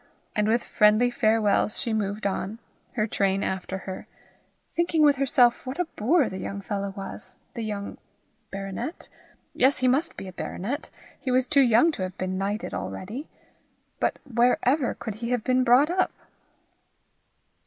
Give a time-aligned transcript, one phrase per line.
[0.35, 2.57] And with friendly farewells, she moved on,
[2.93, 4.07] her train after her,
[4.75, 7.99] thinking with herself what a boor the young fellow was the young
[8.49, 9.09] baronet?
[9.53, 13.29] Yes, he must be a baronet; he was too young to have been knighted already.
[13.99, 16.11] But where ever could he have been brought up?